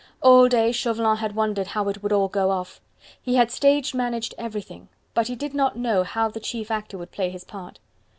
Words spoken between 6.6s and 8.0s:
actor would play his part.